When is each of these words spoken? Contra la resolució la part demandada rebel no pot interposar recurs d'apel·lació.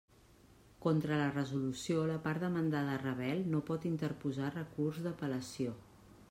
Contra 0.85 1.19
la 1.19 1.27
resolució 1.35 2.05
la 2.11 2.15
part 2.23 2.45
demandada 2.45 2.97
rebel 3.03 3.45
no 3.53 3.61
pot 3.69 3.87
interposar 3.91 4.51
recurs 4.57 4.99
d'apel·lació. 5.07 5.77